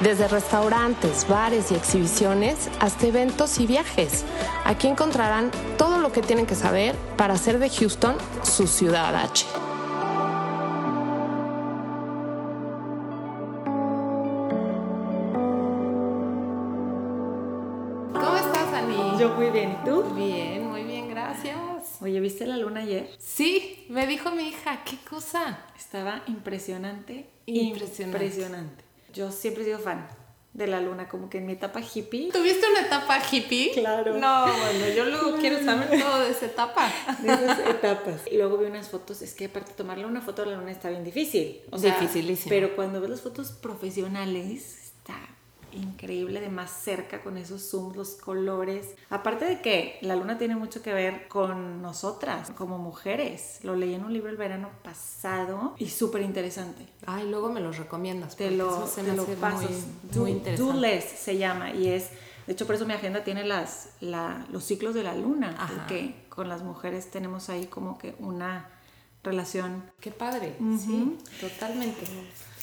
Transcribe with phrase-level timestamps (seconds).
[0.00, 4.26] Desde restaurantes, bares y exhibiciones hasta eventos y viajes.
[4.64, 9.46] Aquí encontrarán todo lo que tienen que saber para hacer de Houston su ciudad H.
[18.12, 19.18] ¿Cómo estás, Ani?
[19.18, 20.02] Yo muy bien, ¿y tú?
[20.14, 22.02] Bien, muy bien, gracias.
[22.02, 23.08] Oye, ¿viste la luna ayer?
[23.18, 25.58] Sí, me dijo mi hija, ¿qué cosa?
[25.74, 27.30] Estaba impresionante.
[27.46, 28.26] Impresionante.
[28.26, 28.85] Impresionante.
[29.16, 30.06] Yo siempre he sido fan
[30.52, 32.30] de la luna, como que en mi etapa hippie.
[32.32, 33.72] ¿Tuviste una etapa hippie?
[33.72, 34.18] Claro.
[34.18, 36.90] No, bueno, yo luego quiero saber todo de esa etapa.
[37.20, 38.22] De esas etapas.
[38.30, 40.88] Y luego vi unas fotos, es que aparte tomarle una foto de la luna está
[40.88, 41.60] bien difícil.
[41.70, 42.48] O sea, Dificilísimo.
[42.48, 45.18] Pero cuando ves las fotos profesionales, está
[45.76, 48.94] increíble de más cerca con esos zooms, los colores.
[49.10, 53.60] Aparte de que la luna tiene mucho que ver con nosotras como mujeres.
[53.62, 56.86] Lo leí en un libro el verano pasado y súper interesante.
[57.06, 58.36] Ay, luego me los recomiendas.
[58.36, 59.68] Te lo, eso se te me lo paso.
[59.68, 59.80] muy,
[60.12, 60.72] Do- muy interesante.
[60.72, 62.10] Dooless se llama y es,
[62.46, 65.72] de hecho por eso mi agenda tiene las, la- los ciclos de la luna, Ajá.
[65.74, 68.68] porque con las mujeres tenemos ahí como que una
[69.26, 69.82] relación.
[70.00, 72.04] Qué padre, sí, totalmente.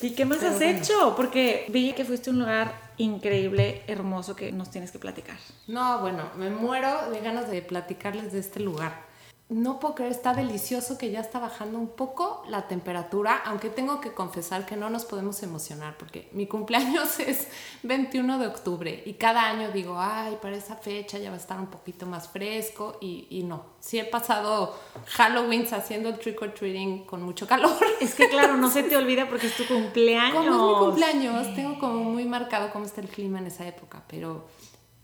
[0.01, 0.79] ¿Y qué más Pero has bueno.
[0.79, 1.13] hecho?
[1.15, 5.37] Porque vi que fuiste a un lugar increíble, hermoso que nos tienes que platicar.
[5.67, 9.12] No, bueno, me muero de ganas de platicarles de este lugar.
[9.53, 14.01] No puedo creer, está delicioso que ya está bajando un poco la temperatura, aunque tengo
[14.01, 17.47] que confesar que no nos podemos emocionar porque mi cumpleaños es
[17.83, 21.59] 21 de octubre y cada año digo, ay, para esa fecha ya va a estar
[21.59, 23.63] un poquito más fresco y, y no.
[23.79, 24.75] Sí he pasado
[25.05, 27.77] Halloween haciendo el trick or treating con mucho calor.
[28.01, 30.47] Es que claro, no se te olvida porque es tu cumpleaños.
[30.47, 34.03] Como es mi cumpleaños, tengo como muy marcado cómo está el clima en esa época,
[34.07, 34.47] pero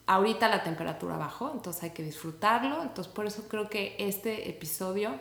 [0.10, 5.12] ahorita la temperatura bajó, entonces hay que disfrutarlo, entonces por eso creo que este episodio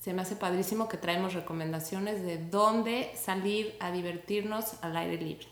[0.00, 5.46] se me hace padrísimo que traemos recomendaciones de dónde salir a divertirnos al aire libre,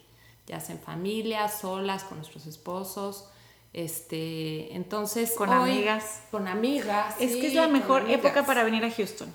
[0.46, 3.28] ya sea en familia, solas, con nuestros esposos,
[3.72, 6.22] este, entonces Con hoy- amigas.
[6.30, 9.32] con amigas, Es sí, que es la mejor época para venir a Houston.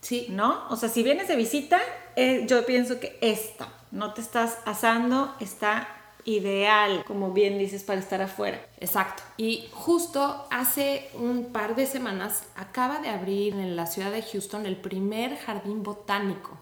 [0.00, 0.64] sí, ¿no?
[0.70, 1.78] O sea, si vienes de visita,
[2.16, 5.88] eh, yo pienso que esta, no te estás asando, está
[6.24, 8.60] ideal, como bien dices, para estar afuera.
[8.80, 9.22] Exacto.
[9.36, 14.66] Y justo hace un par de semanas acaba de abrir en la ciudad de Houston
[14.66, 16.58] el primer jardín botánico.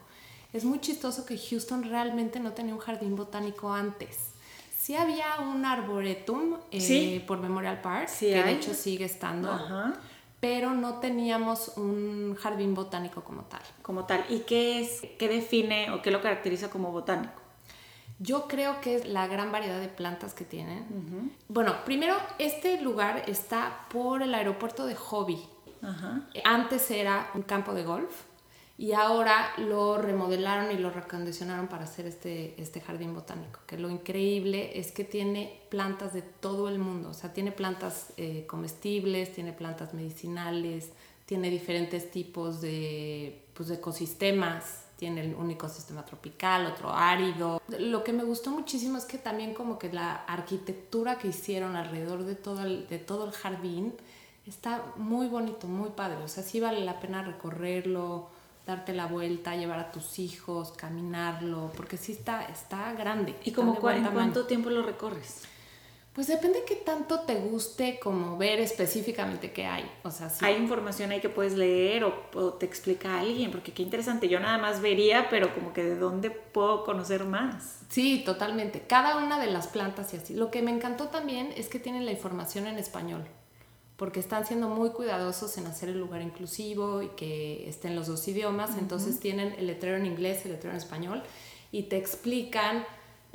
[0.53, 4.31] Es muy chistoso que Houston realmente no tenía un jardín botánico antes.
[4.79, 7.25] Sí había un arboretum eh, Sí.
[7.27, 9.95] por Memorial Park, Sí que de hecho sigue estando, Ajá.
[10.39, 13.61] pero no teníamos un jardín botánico como tal.
[13.83, 14.25] Como tal.
[14.29, 17.33] ¿Y qué es, qué define o qué lo caracteriza como botánico?
[18.19, 21.35] Yo creo que es la gran variedad de plantas que tienen.
[21.49, 25.39] Bueno, primero, este lugar está por el aeropuerto de Hobby.
[25.83, 26.23] Ajá.
[26.45, 28.25] Antes era un campo de golf
[28.79, 33.61] y ahora lo remodelaron y lo recondicionaron para hacer este, este jardín botánico.
[33.67, 37.11] Que lo increíble es que tiene plantas de todo el mundo.
[37.11, 40.93] O sea, tiene plantas eh, comestibles, tiene plantas medicinales,
[41.25, 44.86] tiene diferentes tipos de, pues, de ecosistemas.
[44.97, 47.61] Tiene un ecosistema tropical, otro árido.
[47.79, 52.25] Lo que me gustó muchísimo es que también como que la arquitectura que hicieron alrededor
[52.25, 53.95] de todo el, de todo el jardín
[54.47, 56.17] está muy bonito, muy padre.
[56.25, 58.29] O sea, sí vale la pena recorrerlo,
[58.67, 63.37] darte la vuelta, llevar a tus hijos, caminarlo, porque sí está, está grande.
[63.45, 65.43] ¿Y como en cuánto tiempo lo recorres?
[66.17, 69.85] Pues depende qué tanto te guste como ver específicamente qué hay.
[70.03, 70.43] O sea, sí.
[70.47, 74.27] Hay información ahí que puedes leer o, o te explica alguien, porque qué interesante.
[74.27, 77.81] Yo nada más vería, pero como que de dónde puedo conocer más.
[77.91, 78.81] Sí, totalmente.
[78.81, 80.33] Cada una de las plantas y así.
[80.33, 83.23] Lo que me encantó también es que tienen la información en español,
[83.99, 88.27] porque están siendo muy cuidadosos en hacer el lugar inclusivo y que estén los dos
[88.27, 88.79] idiomas.
[88.79, 91.23] Entonces tienen el letrero en inglés, el letrero en español
[91.73, 92.85] y te explican,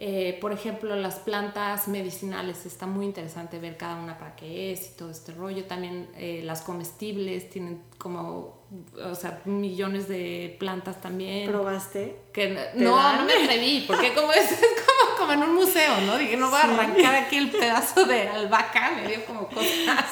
[0.03, 2.65] eh, por ejemplo, las plantas medicinales.
[2.65, 5.65] Está muy interesante ver cada una para qué es y todo este rollo.
[5.65, 8.63] También eh, las comestibles tienen como,
[8.99, 11.47] o sea, millones de plantas también.
[11.47, 12.15] ¿Probaste?
[12.33, 16.17] Que no, no me atreví, porque como es, es como, como, en un museo, ¿no?
[16.17, 19.61] Dije, no voy a arrancar aquí el pedazo de albahaca, me dio como cosa.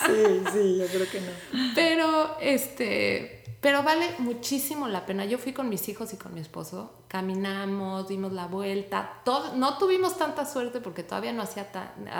[0.06, 1.32] Sí, sí, yo creo que no.
[1.74, 5.26] Pero, este, pero vale muchísimo la pena.
[5.26, 9.22] Yo fui con mis hijos y con mi esposo, caminamos, dimos la vuelta.
[9.26, 11.70] Todo, no tuvimos tanta suerte porque todavía no hacía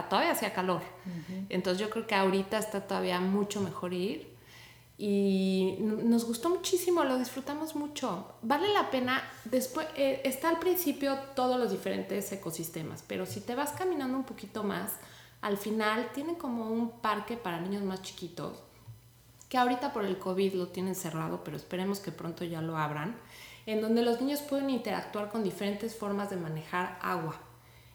[0.10, 0.82] todavía hacía calor.
[1.48, 4.38] Entonces yo creo que ahorita está todavía mucho mejor ir.
[5.02, 8.34] Y nos gustó muchísimo, lo disfrutamos mucho.
[8.42, 13.56] Vale la pena, después eh, está al principio todos los diferentes ecosistemas, pero si te
[13.56, 14.98] vas caminando un poquito más,
[15.40, 18.62] al final tienen como un parque para niños más chiquitos
[19.50, 23.18] que ahorita por el COVID lo tienen cerrado, pero esperemos que pronto ya lo abran,
[23.66, 27.36] en donde los niños pueden interactuar con diferentes formas de manejar agua.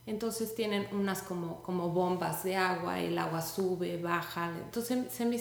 [0.07, 4.53] Entonces tienen unas como, como bombas de agua, el agua sube, baja.
[4.63, 5.41] Entonces, se me,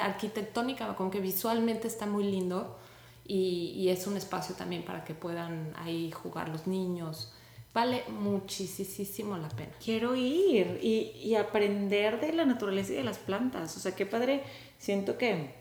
[0.00, 2.76] arquitectónica, como que visualmente está muy lindo
[3.24, 7.32] y, es un espacio también para que puedan ahí jugar los niños.
[7.72, 9.70] Vale muchísimo la pena.
[9.82, 13.76] Quiero ir y, y aprender de la naturaleza y de las plantas.
[13.76, 14.42] O sea, qué padre
[14.78, 15.54] siento que,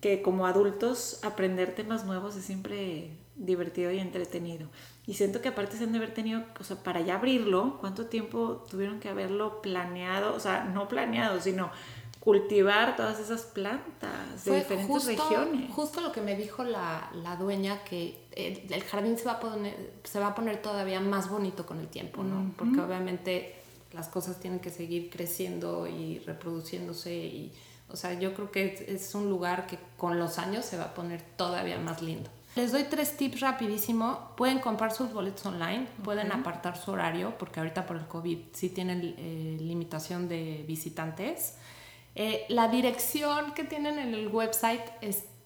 [0.00, 4.68] que como adultos aprender temas nuevos es siempre divertido y entretenido.
[5.06, 8.06] Y siento que aparte se han de haber tenido, o sea, para ya abrirlo, ¿cuánto
[8.06, 10.34] tiempo tuvieron que haberlo planeado?
[10.34, 11.70] O sea, no planeado, sino
[12.24, 15.70] cultivar todas esas plantas de diferentes regiones.
[15.72, 19.92] Justo lo que me dijo la, la dueña, que el, jardín se va, a poner,
[20.04, 22.52] se va a poner todavía más bonito con el tiempo, ¿no?
[22.56, 23.54] Porque obviamente
[23.92, 27.52] las cosas tienen que seguir creciendo y reproduciéndose y
[27.90, 30.94] o sea, yo creo que es, un lugar que con los años se va a
[30.94, 32.30] poner todavía más lindo.
[32.56, 34.30] Les doy tres tips rapidísimo.
[34.36, 38.70] Pueden comprar sus boletos online, pueden apartar su horario, porque ahorita por el COVID sí
[38.70, 41.54] tienen eh, limitación de visitantes.
[42.16, 44.82] Eh, la dirección que tienen en el website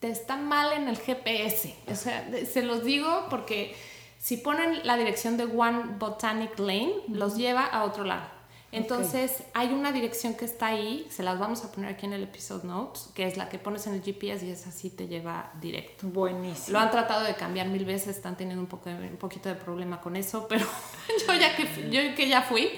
[0.03, 1.75] está mal en el GPS.
[1.91, 3.75] O sea, se los digo porque
[4.19, 8.38] si ponen la dirección de One Botanic Lane, los lleva a otro lado.
[8.71, 12.25] Entonces, hay una dirección que está ahí, se las vamos a poner aquí en el
[12.25, 15.53] episode notes, que es la que pones en el GPS y esa sí te lleva
[15.61, 16.07] directo.
[16.07, 16.77] Buenísimo.
[16.77, 20.01] Lo han tratado de cambiar mil veces, están teniendo un, poco, un poquito de problema
[20.01, 20.67] con eso, pero
[21.27, 22.71] yo ya que, yo que ya fui,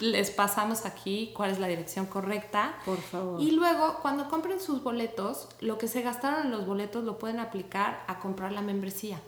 [0.00, 2.76] les pasamos aquí cuál es la dirección correcta.
[2.84, 3.40] Por favor.
[3.40, 7.40] Y luego, cuando compren sus boletos, lo que se gastaron en los boletos lo pueden
[7.40, 9.20] aplicar a comprar la membresía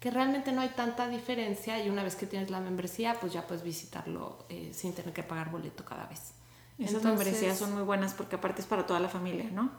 [0.00, 3.46] que realmente no hay tanta diferencia y una vez que tienes la membresía, pues ya
[3.46, 6.34] puedes visitarlo eh, sin tener que pagar boleto cada vez.
[6.78, 9.70] Esas membresías son muy buenas porque aparte es para toda la familia, ¿no?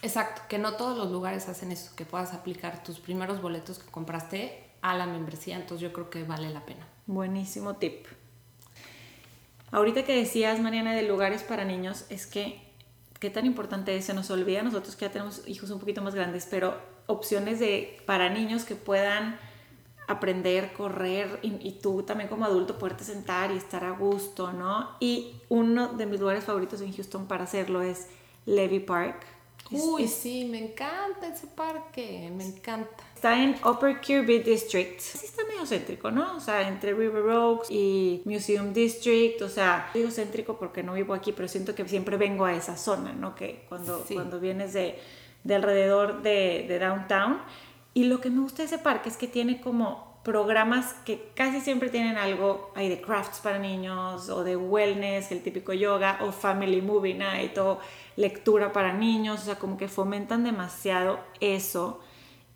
[0.00, 3.90] Exacto, que no todos los lugares hacen eso, que puedas aplicar tus primeros boletos que
[3.90, 6.86] compraste a la membresía, entonces yo creo que vale la pena.
[7.06, 8.06] Buenísimo tip.
[9.70, 12.62] Ahorita que decías, Mariana, de lugares para niños, es que
[13.20, 16.14] qué tan importante es, se nos olvida nosotros que ya tenemos hijos un poquito más
[16.14, 19.38] grandes, pero opciones de para niños que puedan
[20.08, 24.96] aprender, correr y, tú también como adulto poderte sentar y estar a gusto, ¿no?
[25.00, 28.08] Y uno de mis lugares favoritos en Houston para hacerlo es
[28.46, 29.26] Levy Park.
[29.70, 33.04] Uy, sí, me encanta ese parque, me encanta.
[33.14, 34.98] Está en Upper Kirby District.
[34.98, 36.36] Sí está medio céntrico, ¿no?
[36.36, 39.42] O sea, entre River Oaks y Museum District.
[39.42, 42.78] O sea, digo céntrico porque no vivo aquí, pero siento que siempre vengo a esa
[42.78, 43.34] zona, ¿no?
[43.34, 44.98] Que cuando, cuando vienes de,
[45.44, 47.42] de alrededor de, de downtown
[47.98, 51.60] y lo que me gusta de ese parque es que tiene como programas que casi
[51.60, 56.30] siempre tienen algo, hay de crafts para niños o de wellness, el típico yoga o
[56.30, 57.80] family movie night o
[58.14, 61.98] lectura para niños, o sea, como que fomentan demasiado eso.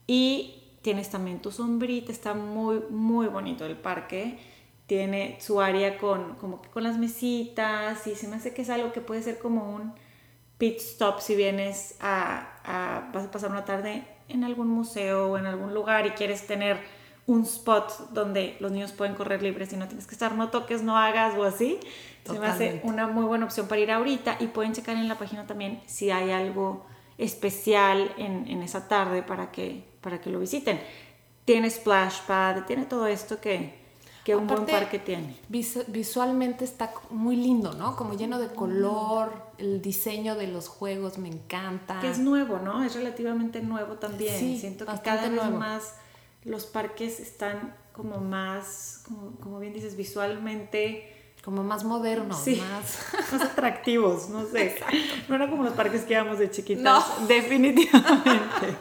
[0.06, 4.39] Y tienes también tu sombrita, está muy, muy bonito el parque.
[4.87, 8.93] Tiene su área con, como con las mesitas y se me hace que es algo
[8.93, 9.93] que puede ser como un
[10.56, 15.39] pit stop si vienes a, a vas a pasar una tarde en algún museo o
[15.39, 16.79] en algún lugar y quieres tener
[17.27, 20.82] un spot donde los niños pueden correr libres y no tienes que estar, no toques,
[20.82, 21.79] no hagas o así,
[22.24, 25.17] se me hace una muy buena opción para ir ahorita y pueden checar en la
[25.17, 26.86] página también si hay algo
[27.19, 30.81] especial en, en esa tarde para que, para que lo visiten.
[31.44, 33.81] Tiene splash pad, tiene todo esto que,
[34.24, 35.36] que un buen parque tiene.
[35.48, 37.96] visualmente está muy lindo, ¿no?
[37.96, 42.00] Como lleno de color, el diseño de los juegos me encanta.
[42.00, 42.84] Que es nuevo, ¿no?
[42.84, 44.38] Es relativamente nuevo también.
[44.38, 45.94] Sí, Siento que cada vez más
[46.44, 49.05] los parques están como más,
[49.41, 51.12] como, bien dices, visualmente...
[51.44, 52.99] Como más modernos, más...
[53.32, 54.77] más atractivos, no sé.
[55.29, 56.84] No eran como los parques que íbamos de chiquitas.
[56.84, 57.27] No.
[57.27, 58.77] Definitivamente.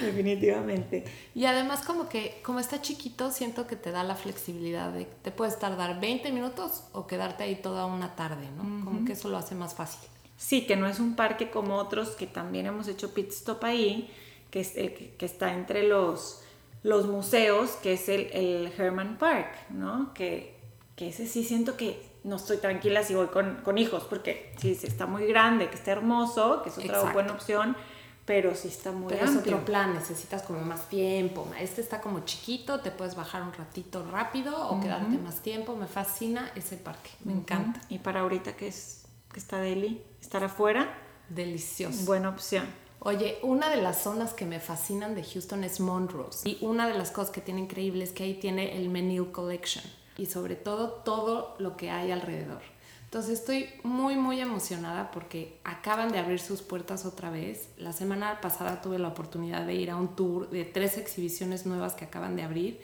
[0.00, 1.04] Definitivamente.
[1.34, 5.32] Y además como que, como está chiquito, siento que te da la flexibilidad de te
[5.32, 8.84] puedes tardar 20 minutos o quedarte ahí toda una tarde, ¿no?
[8.84, 10.08] Como que eso lo hace más fácil.
[10.36, 14.10] Sí, que no es un parque como otros que también hemos hecho pit stop ahí,
[14.50, 16.42] que, es el que, que está entre los,
[16.82, 20.12] los museos, que es el, el Herman Park, ¿no?
[20.14, 20.61] Que,
[20.96, 24.78] que ese sí siento que no estoy tranquila si voy con, con hijos, porque sí,
[24.82, 27.12] está muy grande, que está hermoso, que es otra Exacto.
[27.14, 27.76] buena opción,
[28.24, 29.54] pero sí está muy Pero es amplio.
[29.56, 31.46] otro plan, necesitas como más tiempo.
[31.58, 35.74] Este está como chiquito, te puedes bajar un ratito rápido o quedarte más tiempo.
[35.74, 37.80] Me fascina ese parque, me encanta.
[37.88, 40.88] Y para ahorita que, es, que está Delhi, estar afuera,
[41.30, 42.04] Delicioso.
[42.04, 42.64] buena opción.
[43.00, 46.48] Oye, una de las zonas que me fascinan de Houston es Monrose.
[46.48, 49.82] Y una de las cosas que tiene increíble es que ahí tiene el Menil Collection.
[50.18, 52.60] Y sobre todo, todo lo que hay alrededor.
[53.04, 57.68] Entonces estoy muy, muy emocionada porque acaban de abrir sus puertas otra vez.
[57.76, 61.92] La semana pasada tuve la oportunidad de ir a un tour de tres exhibiciones nuevas
[61.94, 62.80] que acaban de abrir,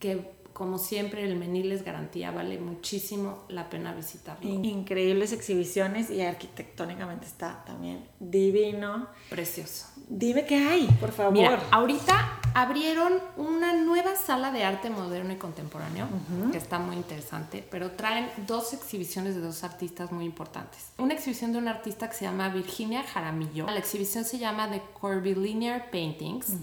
[0.00, 4.48] que como siempre el Menil es garantía, vale muchísimo la pena visitarlo.
[4.50, 9.06] In- Increíbles exhibiciones y arquitectónicamente está también divino.
[9.30, 9.86] Precioso.
[10.08, 11.32] Dime qué hay, por favor.
[11.32, 16.08] Mira, ahorita abrieron una nueva sala de arte moderno y contemporáneo,
[16.50, 20.90] que está muy interesante, pero traen dos exhibiciones de dos artistas muy importantes.
[20.98, 23.66] Una exhibición de una artista que se llama Virginia Jaramillo.
[23.66, 26.54] La exhibición se llama The Curvilinear Paintings.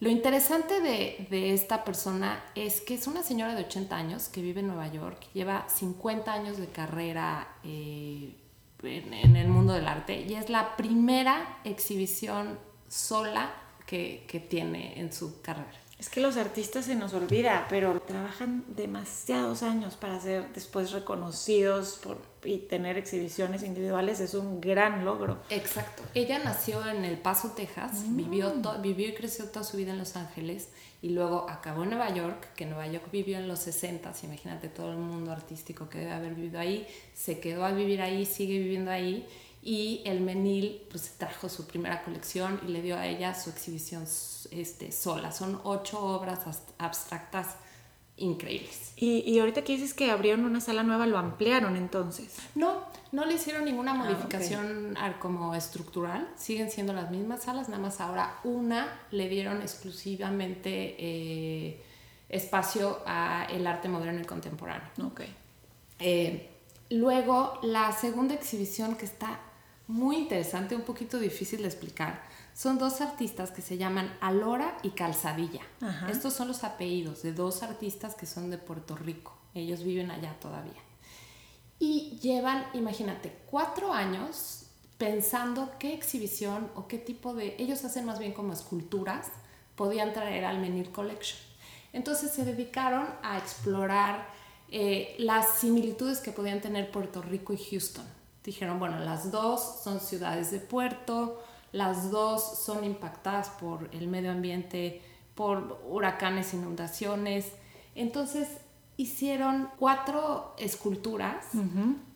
[0.00, 4.42] Lo interesante de, de esta persona es que es una señora de 80 años que
[4.42, 8.34] vive en Nueva York, lleva 50 años de carrera eh,
[8.82, 13.52] en, en el mundo del arte y es la primera exhibición sola
[13.94, 15.70] que, que tiene en su carrera.
[16.00, 22.00] Es que los artistas se nos olvida, pero trabajan demasiados años para ser después reconocidos
[22.02, 24.18] por, y tener exhibiciones individuales.
[24.18, 25.38] Es un gran logro.
[25.50, 26.02] Exacto.
[26.14, 29.98] Ella nació en El Paso, Texas, vivió, to- vivió y creció toda su vida en
[29.98, 30.68] Los Ángeles
[31.00, 34.90] y luego acabó en Nueva York, que Nueva York vivió en los 60, imagínate todo
[34.90, 38.90] el mundo artístico que debe haber vivido ahí, se quedó a vivir ahí, sigue viviendo
[38.90, 39.26] ahí
[39.66, 44.04] y el Menil pues trajo su primera colección y le dio a ella su exhibición
[44.50, 45.32] este, sola.
[45.32, 46.40] Son ocho obras
[46.76, 47.56] abstractas
[48.18, 48.92] increíbles.
[48.96, 52.36] Y, y ahorita que dices que abrieron una sala nueva, lo ampliaron entonces.
[52.54, 56.28] No, no le hicieron ninguna Ah, modificación como estructural.
[56.36, 61.82] Siguen siendo las mismas salas, nada más ahora una le dieron exclusivamente eh,
[62.28, 64.88] espacio a el arte moderno y contemporáneo.
[65.06, 65.22] Ok.
[66.00, 66.50] Eh,
[66.90, 69.40] luego, la segunda exhibición que está
[69.86, 72.22] muy interesante, un poquito difícil de explicar,
[72.54, 75.62] son dos artistas que se llaman Alora y Calzadilla.
[75.80, 76.10] Ajá.
[76.10, 79.36] Estos son los apellidos de dos artistas que son de Puerto Rico.
[79.54, 80.80] Ellos viven allá todavía.
[81.78, 84.66] Y llevan, imagínate, cuatro años
[84.98, 87.56] pensando qué exhibición o qué tipo de...
[87.58, 89.28] Ellos hacen más bien como esculturas,
[89.74, 91.38] podían traer al Menil Collection.
[91.92, 94.28] Entonces se dedicaron a explorar
[94.70, 98.06] eh, las similitudes que podían tener Puerto Rico y Houston.
[98.44, 104.30] Dijeron, bueno, las dos son ciudades de puerto, las dos son impactadas por el medio
[104.30, 105.02] ambiente,
[105.34, 107.52] por huracanes, inundaciones.
[107.94, 108.48] Entonces
[108.96, 111.46] hicieron cuatro esculturas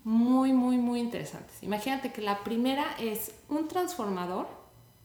[0.04, 1.62] muy, muy, muy interesantes.
[1.62, 4.46] Imagínate que la primera es un transformador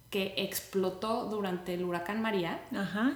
[0.10, 3.14] que explotó durante el huracán María, Ajá.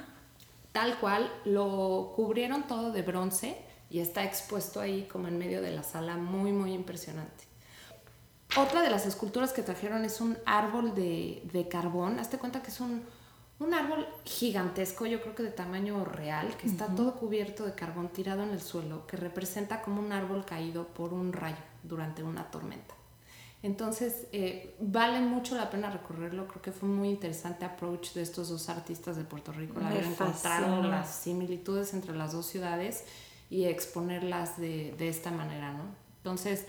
[0.71, 3.55] tal cual lo cubrieron todo de bronce
[3.91, 7.43] y está expuesto ahí como en medio de la sala, muy, muy impresionante.
[8.57, 12.19] Otra de las esculturas que trajeron es un árbol de, de carbón.
[12.19, 13.03] Hazte cuenta que es un,
[13.59, 18.09] un árbol gigantesco, yo creo que de tamaño real, que está todo cubierto de carbón
[18.09, 22.49] tirado en el suelo, que representa como un árbol caído por un rayo durante una
[22.49, 22.95] tormenta.
[23.61, 26.47] Entonces, eh, vale mucho la pena recorrerlo.
[26.47, 30.03] Creo que fue muy interesante approach de estos dos artistas de Puerto Rico, el haber
[30.03, 33.03] encontrado las similitudes entre las dos ciudades
[33.49, 35.83] y exponerlas de, de esta manera, ¿no?
[36.17, 36.65] Entonces,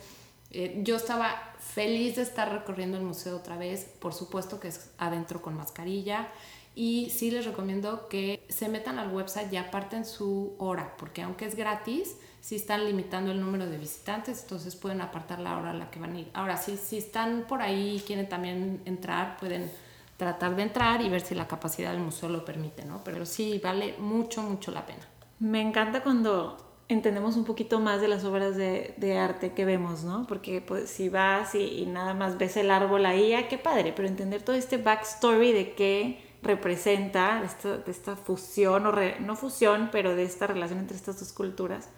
[0.50, 4.90] eh, yo estaba feliz de estar recorriendo el museo otra vez, por supuesto que es
[4.98, 6.28] adentro con mascarilla
[6.74, 11.44] y sí les recomiendo que se metan al website y aparten su hora, porque aunque
[11.44, 15.74] es gratis, sí están limitando el número de visitantes, entonces pueden apartar la hora a
[15.74, 16.30] la que van a ir.
[16.34, 19.70] Ahora, sí, si están por ahí y quieren también entrar, pueden
[20.16, 23.02] tratar de entrar y ver si la capacidad del museo lo permite, ¿no?
[23.02, 25.06] Pero sí, vale mucho, mucho la pena.
[25.40, 30.04] Me encanta cuando entendemos un poquito más de las obras de, de arte que vemos,
[30.04, 30.26] ¿no?
[30.26, 33.92] Porque pues, si vas y, y nada más ves el árbol ahí, ah, qué padre,
[33.94, 39.20] pero entender todo este backstory de qué representa, de esta, de esta fusión, o re-
[39.20, 41.90] no fusión, pero de esta relación entre estas dos culturas,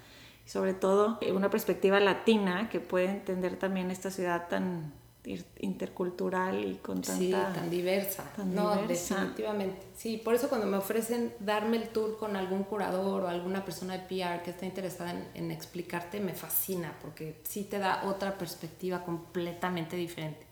[0.46, 4.92] y sobre todo eh, una perspectiva latina que puede entender también esta ciudad tan
[5.58, 7.18] intercultural y con tanta...
[7.18, 8.24] Sí, tan diversa.
[8.36, 9.16] tan no, diversa.
[9.16, 9.86] definitivamente.
[9.96, 13.98] Sí, por eso cuando me ofrecen darme el tour con algún curador o alguna persona
[13.98, 18.38] de PR que está interesada en, en explicarte, me fascina, porque sí te da otra
[18.38, 20.46] perspectiva completamente diferente.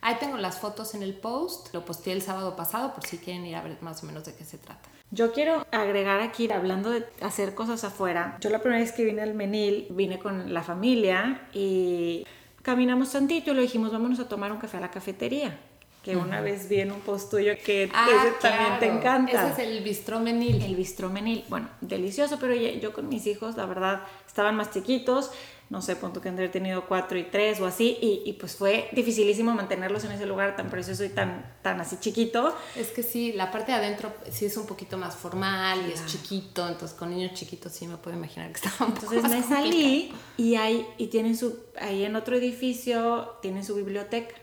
[0.00, 3.46] Ahí tengo las fotos en el post, lo posteé el sábado pasado por si quieren
[3.46, 4.90] ir a ver más o menos de qué se trata.
[5.10, 9.22] Yo quiero agregar aquí, hablando de hacer cosas afuera, yo la primera vez que vine
[9.22, 12.26] al Menil, vine con la familia y
[12.64, 15.56] caminamos tantito y le dijimos, vámonos a tomar un café a la cafetería
[16.02, 18.98] que una vez vi en un post tuyo que Ah, ese también te claro.
[18.98, 19.50] encanta.
[19.52, 20.60] Ese es el bistró menil.
[20.62, 24.70] El bistró menil, bueno, delicioso, pero ya- yo con mis hijos, la verdad, estaban más
[24.70, 25.30] chiquitos,
[25.74, 28.88] no sé, punto que han tenido cuatro y tres o así, y, y pues fue
[28.92, 32.56] dificilísimo mantenerlos en ese lugar tan precioso y tan, tan así chiquito.
[32.76, 36.06] Es que sí, la parte de adentro sí es un poquito más formal y es
[36.06, 39.32] chiquito, entonces con niños chiquitos sí me puedo imaginar que estaba un poco Entonces más
[39.32, 39.64] me complicado.
[39.64, 44.36] salí y, hay, y tienen su, ahí en otro edificio, tienen su biblioteca,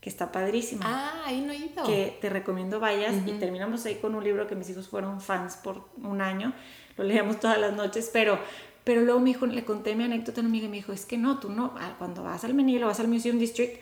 [0.00, 0.84] que está padrísima.
[0.86, 1.84] Ah, ahí no he ido.
[1.84, 5.56] que te recomiendo vayas y terminamos ahí con un libro que mis hijos fueron fans
[5.56, 6.54] por un año,
[6.96, 8.38] lo leíamos todas las noches, pero,
[8.84, 11.06] pero luego mi hijo, le conté mi anécdota a una amiga y me dijo, es
[11.06, 13.80] que no, tú no, ah, cuando vas al Menil o vas al Museum District,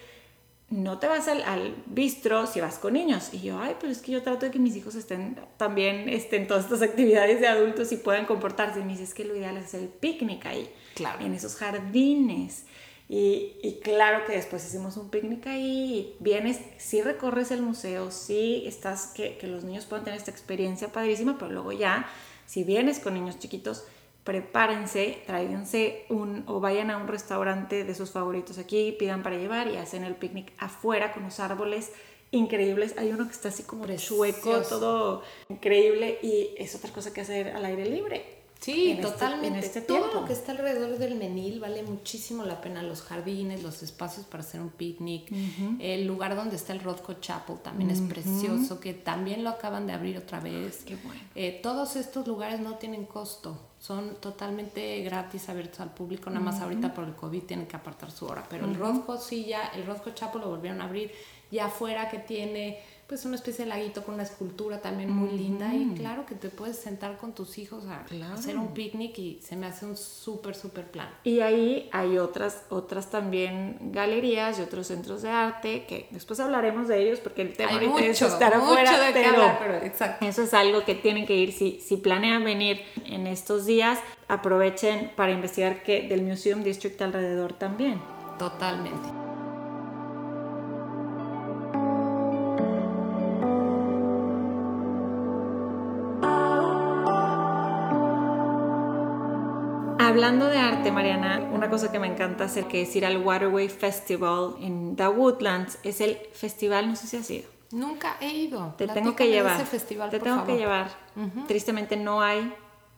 [0.69, 3.30] no te vas al, al bistro si vas con niños.
[3.33, 6.47] Y yo, ay, pero es que yo trato de que mis hijos estén también estén
[6.47, 8.78] todas estas actividades de adultos y puedan comportarse.
[8.80, 11.25] Y me dice, es que lo ideal es hacer el picnic ahí, Claro.
[11.25, 12.66] en esos jardines.
[13.09, 18.12] Y, y claro que después hicimos un picnic ahí, y vienes, sí recorres el museo,
[18.12, 22.09] sí estás, que, que los niños puedan tener esta experiencia padrísima, pero luego ya,
[22.47, 23.83] si vienes con niños chiquitos,
[24.25, 29.69] prepárense, tráiganse un, o vayan a un restaurante de sus favoritos aquí, pidan para llevar
[29.69, 31.93] y hacen el picnic afuera con los árboles
[32.31, 32.97] increíbles.
[32.99, 34.79] Hay uno que está así como chueco, Precioso.
[34.79, 38.40] todo increíble y es otra cosa que hacer al aire libre.
[38.61, 39.47] Sí, en este- totalmente.
[39.49, 40.21] en este Todo tiempo.
[40.21, 42.83] lo que está alrededor del menil vale muchísimo la pena.
[42.83, 45.33] Los jardines, los espacios para hacer un picnic,
[45.79, 49.95] el lugar donde está el Rothko Chapel también es precioso, que también lo acaban de
[49.95, 50.85] abrir otra vez.
[50.85, 51.21] Qué bueno.
[51.35, 56.29] Eh, todos estos lugares no tienen costo, son totalmente gratis, abiertos al público.
[56.29, 59.47] Nada más ahorita por el COVID tienen que apartar su hora, pero el Rothko sí
[59.47, 61.11] ya, el Rothko Chapel lo volvieron a abrir
[61.50, 62.79] ya afuera que tiene
[63.11, 66.49] pues una especie de laguito con una escultura también muy linda y claro que te
[66.49, 68.35] puedes sentar con tus hijos a Claro.
[68.35, 71.09] hacer un picnic y se me hace un súper, súper plan.
[71.25, 76.87] Y ahí hay otras, otras también galerías y otros centros de arte que después hablaremos
[76.87, 79.59] de ellos porque el tema Hay ahorita es mucho, estar mucho afuera, de pero, hablar,
[79.59, 80.25] pero exacto.
[80.25, 81.52] eso es algo que tienen que ir.
[81.52, 83.99] Si, si planean venir en estos días,
[84.29, 88.00] aprovechen para investigar que del Museum District alrededor también.
[88.39, 89.29] Totalmente.
[100.21, 103.71] Hablando de arte, Mariana, una cosa que me encanta hacer, que es ir al Waterway
[103.71, 107.49] Festival en The Woodlands, es el festival, no sé si has ido.
[107.71, 108.75] Nunca he ido.
[108.76, 109.56] Te Platícame tengo que llevar.
[109.56, 110.52] ese festival, te por tengo favor.
[110.52, 110.91] que llevar.
[111.49, 112.52] Tristemente no hay.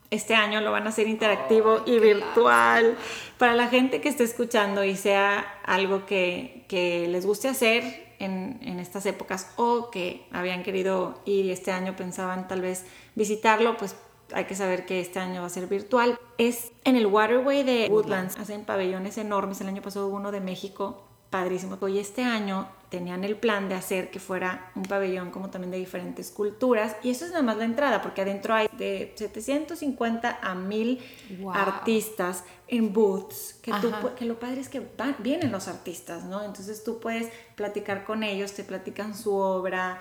[0.09, 2.97] Este año lo van a hacer interactivo Ay, y virtual.
[3.37, 8.59] Para la gente que esté escuchando y sea algo que, que les guste hacer en,
[8.63, 13.77] en estas épocas o que habían querido ir y este año pensaban tal vez visitarlo,
[13.77, 13.95] pues
[14.31, 16.17] hay que saber que este año va a ser virtual.
[16.37, 18.37] Es en el Waterway de Woodlands.
[18.37, 19.59] Hacen pabellones enormes.
[19.61, 21.77] El año pasado hubo uno de México padrísimo.
[21.87, 25.77] Y este año tenían el plan de hacer que fuera un pabellón como también de
[25.79, 26.95] diferentes culturas.
[27.01, 30.99] Y eso es nada más la entrada, porque adentro hay de 750 a 1000
[31.39, 31.51] Wow.
[31.53, 33.59] artistas en booths.
[33.81, 36.43] Tú que lo padre es que van- vienen los artistas, ¿no?
[36.43, 39.99] Entonces tú puedes platicar con ellos, te platican su obra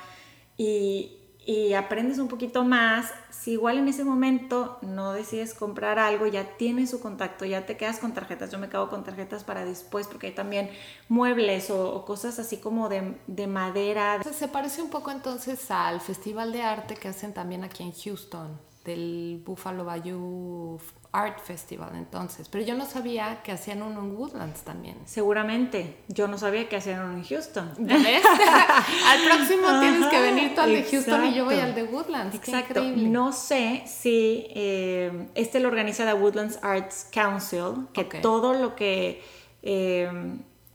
[0.58, 3.12] y, y aprendes un poquito más.
[3.30, 7.76] Si igual en ese momento no decides comprar algo, ya tienes su contacto, ya te
[7.76, 8.50] quedas con tarjetas.
[8.50, 10.70] Yo me quedo con tarjetas para después porque hay también
[11.08, 14.22] muebles o, o cosas así como de, de madera.
[14.22, 18.58] Se parece un poco entonces al festival de arte que hacen también aquí en Houston,
[18.84, 20.80] del Buffalo Bayou
[21.12, 22.48] Art Festival entonces.
[22.48, 24.96] Pero yo no sabía que hacían uno en Woodlands también.
[25.04, 27.70] Seguramente, yo no sabía que hacían uno en Houston.
[27.78, 28.24] ¿Ya ves?
[29.06, 32.34] al próximo tienes que venir tú al de Houston y yo voy al de Woodlands.
[32.34, 32.80] Exacto.
[32.80, 33.08] increíble.
[33.10, 39.22] No sé si eh, este lo organiza la Woodlands Arts Council, que todo lo que
[39.62, 40.10] eh,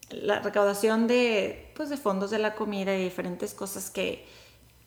[0.09, 4.25] la recaudación de, pues, de fondos de la comida y diferentes cosas que,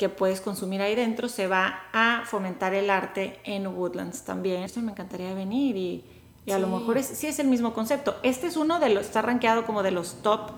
[0.00, 4.62] que puedes consumir ahí dentro se va a fomentar el arte en Woodlands también.
[4.62, 6.04] Esto me encantaría venir y,
[6.46, 6.72] y a lo Sí.
[6.72, 8.16] mejor es, sí es el mismo concepto.
[8.22, 10.52] Este es uno de los, está rankeado como de los top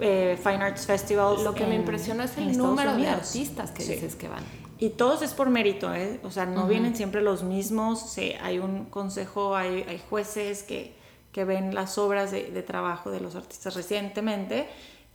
[0.00, 1.42] eh, Fine Arts Festivals.
[1.42, 3.92] Lo que me en- impresiona es el número de artistas que Sí.
[3.92, 4.42] dices que van.
[4.78, 6.18] Y todos es por mérito, ¿eh?
[6.22, 8.00] O sea, no vienen siempre los mismos.
[8.10, 10.94] se- hay un consejo, hay, hay jueces que,
[11.32, 14.68] que ven las obras de, de trabajo de los artistas recientemente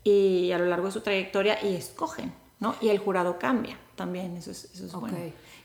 [0.03, 2.31] y a lo largo de su trayectoria y escogen,
[2.63, 2.75] ¿no?
[2.81, 5.01] Y el jurado cambia también, eso es, eso es Ok.
[5.01, 5.17] bueno.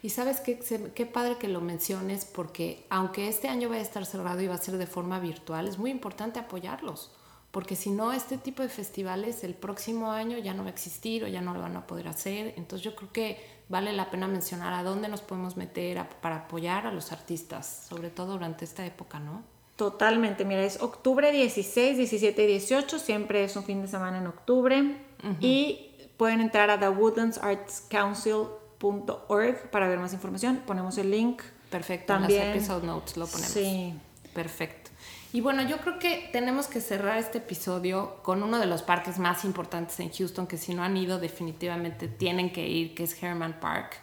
[0.03, 0.59] Y sabes qué,
[0.95, 4.55] qué padre que lo menciones porque aunque este año va a estar cerrado y va
[4.55, 7.11] a ser de forma virtual, es muy importante apoyarlos.
[7.51, 11.25] porque si no, este tipo de festivales el próximo año ya no va a existir
[11.25, 12.53] o ya no lo van a poder hacer.
[12.59, 13.39] Entonces yo creo que
[13.71, 18.11] vale la pena mencionar a dónde nos podemos meter para apoyar a los artistas, sobre
[18.11, 19.43] todo durante esta época, ¿no?
[19.77, 24.27] Totalmente, mira, es octubre 16, 17 y 18, siempre es un fin de semana en
[24.27, 24.97] octubre
[25.41, 25.88] y
[26.19, 31.41] pueden entrar a thewoodlandsartscouncil.org para ver más información, ponemos el link.
[31.71, 33.53] Perfecto, También, en las episode notes lo ponemos.
[33.53, 33.95] Sí.
[34.35, 34.91] Perfecto.
[35.33, 39.19] Y bueno, yo creo que tenemos que cerrar este episodio con uno de los parques
[39.19, 43.23] más importantes en Houston, que si no han ido definitivamente tienen que ir, que es
[43.23, 43.99] Herman Park.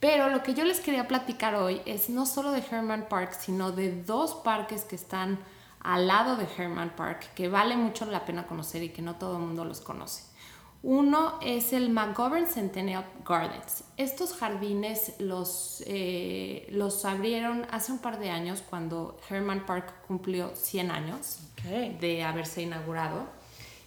[0.00, 3.70] Pero lo que yo les quería platicar hoy es no solo de Herman Park, sino
[3.70, 5.38] de dos parques que están
[5.80, 9.36] al lado de Herman Park, que vale mucho la pena conocer y que no todo
[9.36, 10.24] el mundo los conoce.
[10.82, 13.84] Uno es el McGovern Centennial Gardens.
[13.96, 20.54] Estos jardines los, eh, los abrieron hace un par de años cuando Herman Park cumplió
[20.54, 21.40] 100 años
[22.00, 23.26] de haberse inaugurado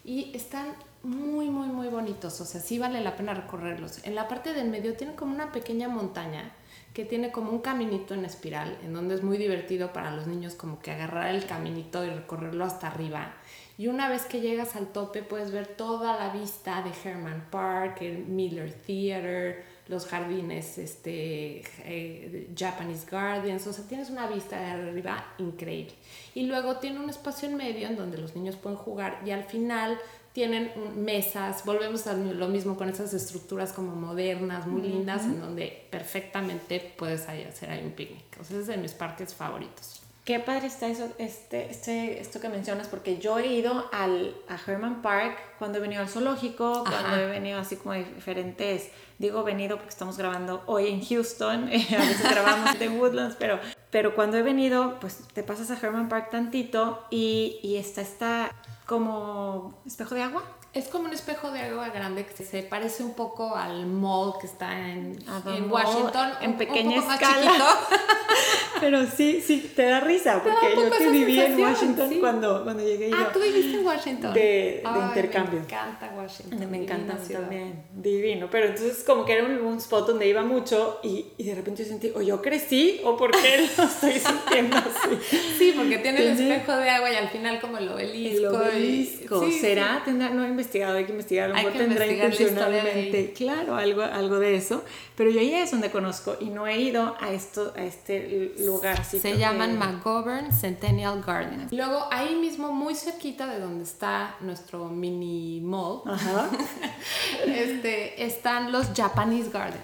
[0.03, 2.41] y están muy, muy, muy bonitos.
[2.41, 4.03] O sea, sí vale la pena recorrerlos.
[4.05, 6.51] En la parte del medio tiene como una pequeña montaña
[6.93, 10.55] que tiene como un caminito en espiral, en donde es muy divertido para los niños
[10.55, 13.33] como que agarrar el caminito y recorrerlo hasta arriba.
[13.79, 18.01] Y una vez que llegas al tope puedes ver toda la vista de Herman Park,
[18.01, 24.65] el Miller Theater, los jardines este, eh, Japanese Gardens, o sea, tienes una vista de
[24.65, 25.93] arriba increíble.
[26.35, 29.45] Y luego tiene un espacio en medio en donde los niños pueden jugar y al
[29.45, 29.97] final
[30.33, 35.87] tienen mesas, volvemos a lo mismo con esas estructuras como modernas, muy lindas, en donde
[35.89, 38.25] perfectamente puedes hacer ahí un picnic.
[38.41, 40.01] O sea, es de mis parques favoritos.
[40.29, 44.59] Qué padre está eso, este, este, esto que mencionas, porque yo he ido al, a
[44.63, 49.77] Herman Park cuando he venido al zoológico, cuando he venido así como diferentes, digo venido
[49.77, 54.43] porque estamos grabando hoy en Houston, a veces grabamos en Woodlands, pero, pero cuando he
[54.43, 58.51] venido, pues te pasas a Herman Park tantito y, y está, está
[58.85, 60.43] como espejo de agua.
[60.71, 64.45] Es como un espejo de agua grande que se parece un poco al mall que
[64.45, 66.33] está en, en Washington.
[66.41, 67.79] En pequeña escala.
[68.79, 73.09] Pero sí, sí, te da risa, porque yo que viví en Washington cuando, cuando llegué
[73.09, 73.17] yo.
[73.17, 74.33] Ah, tú viviste en Washington.
[74.33, 75.59] De, de intercambio.
[75.59, 76.71] Me encanta Washington.
[76.71, 77.83] Me encanta también.
[77.93, 78.47] Divino.
[78.51, 81.89] Pero entonces, como que era un, spot donde iba mucho y, y, de repente yo
[81.89, 85.37] sentí, o yo crecí, o por qué lo estoy sintiendo así.
[85.57, 88.37] Sí, porque tiene, el espejo de agua y al final, como el obelisco.
[88.37, 89.49] El obelisco.
[89.51, 90.01] ¿Será?
[90.03, 91.45] Tendrá, no he investigado, hay que investigar.
[91.45, 93.33] A lo mejor tendrá intencionalmente.
[93.33, 94.83] Claro, algo, algo de eso.
[95.15, 98.68] Pero yo ahí es donde conozco y no he ido a, esto, a este lugar.
[99.03, 101.71] Se llaman McGovern Centennial Gardens.
[101.71, 106.01] Luego ahí mismo, muy cerquita de donde está nuestro mini mall,
[107.45, 109.83] este, están los Japanese Gardens.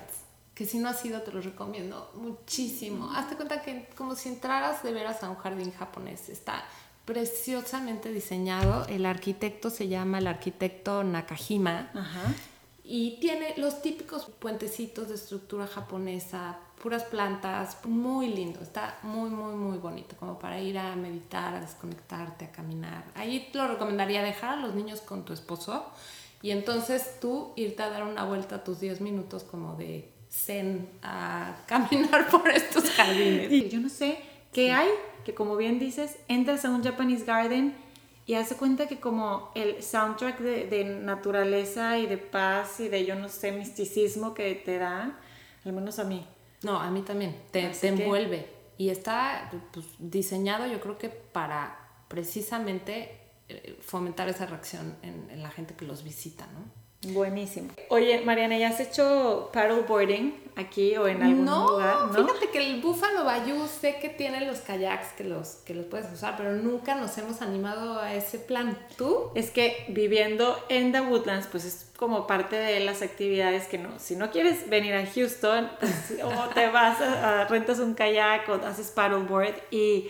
[0.53, 3.11] Que si no has ido te los recomiendo muchísimo.
[3.11, 6.29] Hazte cuenta que como si entraras de veras a un jardín japonés.
[6.29, 6.63] Está
[7.03, 8.85] preciosamente diseñado.
[8.87, 11.89] El arquitecto se llama el arquitecto Nakajima.
[11.93, 12.33] Ajá.
[12.87, 19.55] Y tiene los típicos puentecitos de estructura japonesa, puras plantas, muy lindo, está muy, muy,
[19.55, 23.05] muy bonito, como para ir a meditar, a desconectarte, a caminar.
[23.15, 25.87] Ahí te lo recomendaría dejar a los niños con tu esposo
[26.43, 30.87] y entonces tú irte a dar una vuelta a tus 10 minutos como de zen
[31.01, 33.71] a caminar por estos jardines.
[33.71, 34.19] Yo no sé
[34.53, 34.89] qué hay,
[35.23, 37.84] que como bien dices, entras a un Japanese Garden
[38.25, 43.15] y hace cuenta que como el soundtrack de, naturaleza y de paz y de yo
[43.15, 45.19] no sé, misticismo que te da,
[45.63, 46.25] al menos a mí.
[46.63, 48.49] No, a mí también, te, te envuelve.
[48.77, 55.43] Y está pues, diseñado yo creo que para precisamente eh, fomentar esa reacción en, en
[55.43, 56.84] la gente que los visita, ¿no?
[57.03, 57.69] Buenísimo.
[57.89, 62.07] Oye, Mariana, ¿ya has hecho paddleboarding aquí o en algún lugar?
[62.11, 65.85] No, fíjate que el Buffalo Bayou sé que tiene los kayaks que los, que los
[65.85, 68.77] puedes usar, pero nunca nos hemos animado a ese plan.
[68.97, 69.29] ¿Tú?
[69.35, 73.99] Es que viviendo en The Woodlands, pues es como parte de las actividades que no,
[73.99, 78.53] si no quieres venir a Houston, pues, o te vas a, rentas un kayak o
[78.53, 80.09] haces paddleboard y...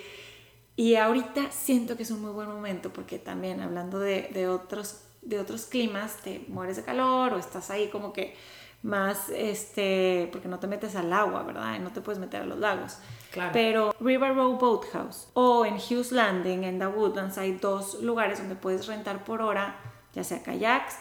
[0.78, 5.05] Y ahorita siento que es un muy buen momento porque también hablando de, de otros
[5.26, 8.36] de otros climas te mueres de calor o estás ahí como que
[8.84, 11.80] más, este, porque no te metes al agua, ¿verdad?
[11.80, 13.00] no te puedes meter a los lagos.
[13.32, 13.50] Claro.
[13.52, 18.56] Pero River Row Boathouse o en Hughes Landing, en The Woodlands, hay dos lugares donde
[18.56, 19.76] puedes rentar por hora,
[20.14, 20.98] ya sea kayaks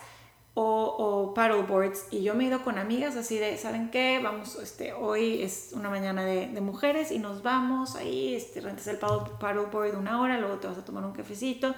[0.55, 2.07] o, o paddleboards.
[2.11, 4.19] Y yo me he ido con amigas así de, ¿saben qué?
[4.23, 8.87] Vamos, este, hoy es una mañana de, de mujeres y nos vamos ahí, este, rentas
[8.87, 11.75] el paddleboard una hora, luego te vas a tomar un cafecito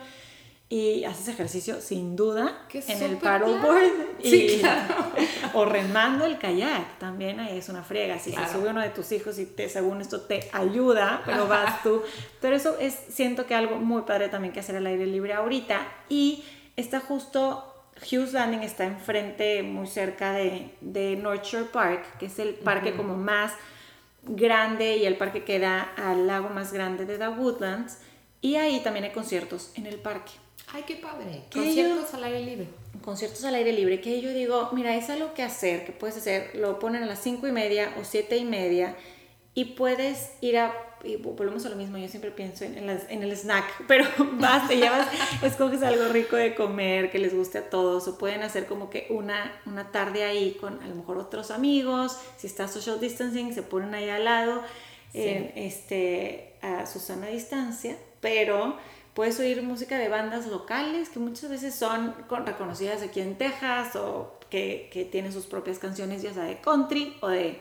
[0.69, 5.13] y haces ejercicio sin duda Qué en el paddleboard Sí, claro.
[5.55, 8.19] o remando el kayak también ahí es una friega.
[8.19, 8.49] Si Claro.
[8.49, 12.03] se sube uno de tus hijos y te según esto te ayuda pero vas tú.
[12.41, 15.87] Pero eso es siento que algo muy padre también que hacer al aire libre ahorita.
[16.09, 16.43] Y
[16.75, 17.73] está justo
[18.11, 22.95] Hughes Landing está enfrente muy cerca de, de North Shore Park que es el parque
[22.97, 23.53] como más
[24.25, 27.99] grande y el parque queda al lago más grande de The Woodlands.
[28.41, 30.33] Y ahí también hay conciertos en el parque
[30.73, 31.43] Ay, qué padre.
[31.51, 32.67] ¿Qué Conciertos al aire libre.
[33.05, 36.51] conciertos al aire libre, que yo digo, mira, es algo que hacer, que puedes hacer,
[36.57, 38.97] lo ponen a las cinco y media o siete y media
[39.55, 40.75] y puedes ir a,
[41.05, 44.05] y volvemos a lo mismo, yo siempre pienso en, en las- en el snack, pero
[44.33, 45.07] vas, te llevas,
[45.43, 49.07] escoges algo rico de comer que les guste a todos o pueden hacer como que
[49.11, 53.63] una, una tarde ahí con a lo mejor otros amigos, si está social distancing, se
[53.63, 54.63] ponen ahí al lado,
[55.15, 58.77] en, este, a su sana distancia, pero
[59.17, 63.97] puedes oír música de bandas locales que muchas veces son con- reconocidas aquí en Texas
[63.97, 67.59] o que, que tienen sus propias canciones, ya sea de country o de,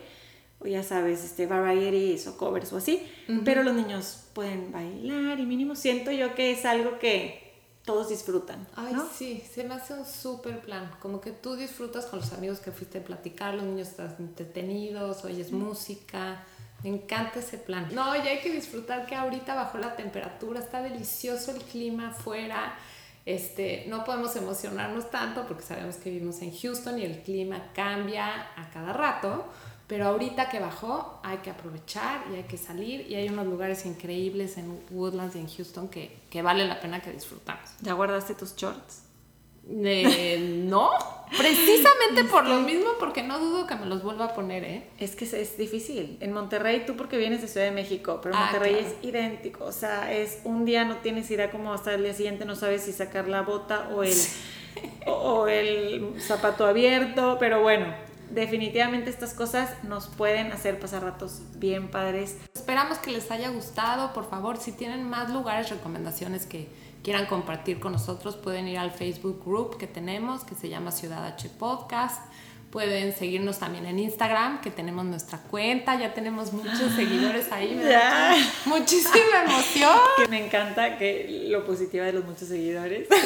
[0.60, 3.02] o ya sabes, este, varieties o covers o así,
[3.44, 7.44] pero los niños pueden bailar y mínimo siento yo que es algo que
[7.86, 9.08] todos disfrutan, Ay, ¿no?
[9.16, 10.92] sí, se me hace un súper plan.
[11.00, 15.24] Como que tú disfrutas con los amigos que fuiste a platicar, los niños están entretenidos,
[15.24, 16.44] oyes música.
[16.86, 17.88] Me encanta ese plan.
[17.94, 22.78] No, y hay que disfrutar que ahorita bajó la temperatura, está delicioso el clima afuera.
[23.26, 28.52] Este, no podemos emocionarnos tanto porque sabemos que vivimos en Houston y el clima cambia
[28.56, 29.48] a cada rato,
[29.88, 33.84] pero ahorita que bajó hay que aprovechar y hay que salir y hay unos lugares
[33.88, 37.68] increíbles en Woodlands y en Houston que, que vale la pena que disfrutamos.
[37.82, 39.06] ¿Ya guardaste tus shorts?
[39.68, 40.92] Eh, no,
[41.38, 44.88] precisamente por lo mismo, porque no dudo que me los vuelva a poner, ¿eh?
[45.00, 46.18] Es que es, es difícil.
[46.22, 48.88] En Monterrey, tú porque vienes de Ciudad de México, pero Ah, Monterrey claro.
[48.88, 49.66] es idéntico.
[49.66, 52.84] O sea, es un día no tienes idea como hasta el día siguiente no sabes
[52.84, 54.14] si sacar la bota o el,
[55.06, 57.38] o, o el zapato abierto.
[57.40, 57.94] Pero bueno,
[58.32, 62.38] definitivamente estas cosas nos pueden hacer pasar ratos bien padres.
[62.54, 64.14] Esperamos que les haya gustado.
[64.14, 66.68] Por favor, si tienen más lugares, recomendaciones que
[67.06, 71.24] quieran compartir con nosotros, pueden ir al Facebook group que tenemos, que se llama Ciudad
[71.26, 72.20] H Podcast.
[72.72, 77.86] Pueden seguirnos también en Instagram, que tenemos nuestra cuenta, ya tenemos muchos seguidores ahí, me
[77.86, 79.98] da muchísima emoción.
[80.18, 83.08] Que me encanta que lo positiva de los muchos seguidores.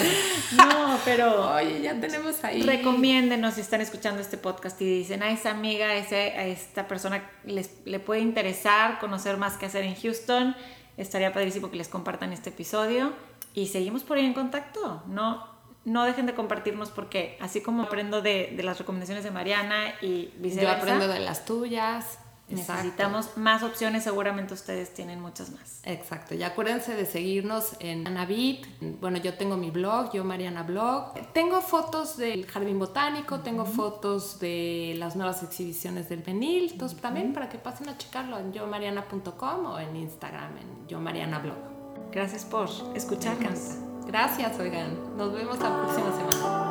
[0.55, 2.61] No, pero Oye, ya tenemos ahí.
[2.63, 6.87] Recomiéndenos si están escuchando este podcast y dicen a esa amiga, a, ese- a esta
[6.87, 10.55] persona les, le puede interesar conocer más qué hacer en Houston.
[10.97, 13.13] Estaría padrísimo que les compartan este episodio
[13.53, 15.03] y seguimos por ahí en contacto.
[15.07, 15.47] No,
[15.85, 20.25] no dejen de compartirnos porque así como aprendo de, de las recomendaciones de Mariana y
[20.25, 22.19] Yo viceversa, aprendo de las tuyas.
[22.47, 24.03] necesitamos más opciones.
[24.03, 25.81] Seguramente ustedes tienen muchas más.
[25.83, 28.65] Exacto, y acuérdense de seguirnos en Anabit.
[28.99, 31.13] Bueno, yo tengo mi blog, yo Mariana Blog.
[31.33, 36.71] Tengo fotos del jardín botánico, tengo fotos de las nuevas exhibiciones del Benil.
[36.73, 41.78] Entonces, también para que pasen a checarlo en yomariana.com o en Instagram en yomarianablog.
[42.11, 43.77] Gracias por escucharnos.
[44.07, 45.17] Gracias, oigan.
[45.17, 46.68] Nos vemos la próxima semana.